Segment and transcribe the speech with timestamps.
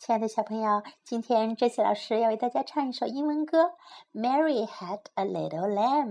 [0.00, 3.64] 亲爱的小朋友，今天这些老师要为大家唱一首英文歌
[4.14, 6.08] 《Mary Had a Little Lamb》。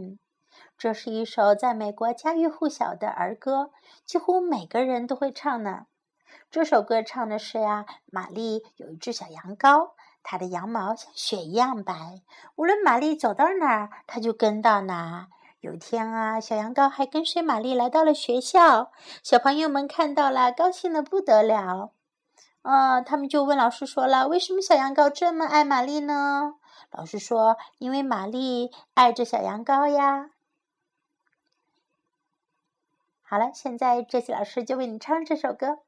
[0.77, 3.71] 这是一首在美国家喻户晓的儿歌，
[4.05, 5.87] 几乎每个人都会唱呢。
[6.51, 12.21] 这首歌唱的是呀，玛丽有一只小羊羔，它的羊毛像雪一样白，
[12.57, 15.29] 无论玛丽走到哪儿，它就跟到哪。
[15.61, 18.91] 有一天啊，小羊羔还跟随玛丽来到了学校，
[19.23, 21.93] 小朋友们看到了，高兴的不得了。
[22.61, 26.55] 啊，他们就问老师说了：“为什么小羊羔这么爱玛丽呢？”
[26.91, 30.31] 老师说：“因为玛丽爱着小羊羔呀。”
[33.21, 35.79] 好了，现在这些老师就为你唱这首歌。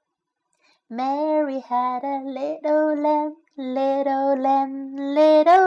[0.88, 5.61] Mary had a little lamb, little lamb, little.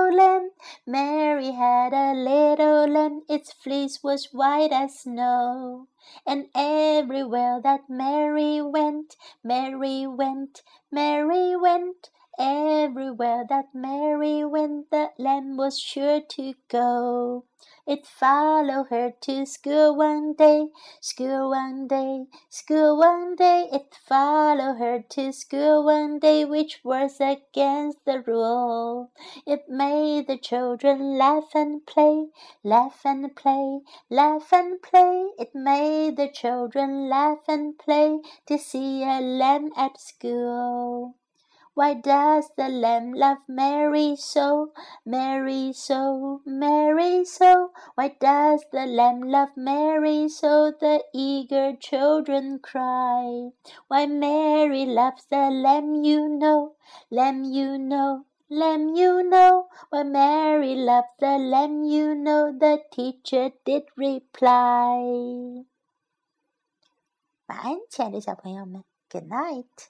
[0.87, 5.89] Mary had a little lamb, its fleece was white as snow.
[6.27, 12.11] And everywhere that Mary went, Mary went, Mary went.
[12.39, 17.45] Everywhere that Mary went, the lamb was sure to go.
[17.87, 20.71] It followed her to school one day,
[21.03, 23.69] school one day, school one day.
[23.71, 29.11] It followed her to school one day, which was against the rule.
[29.47, 32.29] It made the children laugh and play,
[32.63, 35.33] laugh and play, laugh and play.
[35.39, 41.17] It made the children laugh and play to see a lamb at school.
[41.74, 44.74] Why does the lamb love Mary so,
[45.06, 47.72] Mary so, Mary so?
[47.96, 50.72] Why does the lamb love Mary so?
[50.72, 53.52] The eager children cry.
[53.88, 56.76] Why Mary loves the lamb, you know,
[57.10, 58.26] lamb, you know.
[58.52, 64.98] Lamb, you know, why Mary loved the lamb, you know, the teacher did reply.
[67.46, 69.90] 晚安，亲爱的小朋友们，Good night.